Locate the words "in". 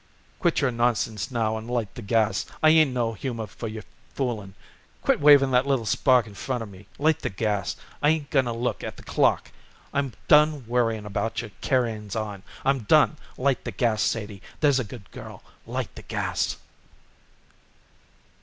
2.87-2.93, 6.25-6.33